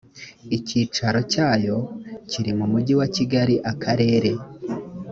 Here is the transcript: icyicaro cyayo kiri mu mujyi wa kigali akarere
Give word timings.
icyicaro 0.57 1.19
cyayo 1.31 1.77
kiri 2.29 2.51
mu 2.59 2.65
mujyi 2.71 2.93
wa 2.99 3.07
kigali 3.15 3.55
akarere 3.71 4.31